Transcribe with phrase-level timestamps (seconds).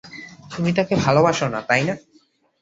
[0.51, 1.95] তুমি তাকে ভালোবাসো না, তাই না?